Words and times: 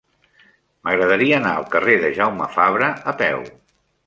M'agradaria 0.87 1.37
anar 1.41 1.51
al 1.59 1.67
carrer 1.75 1.99
de 2.07 2.11
Jaume 2.19 2.49
Fabra 2.57 2.89
a 3.13 3.19
peu. 3.23 3.47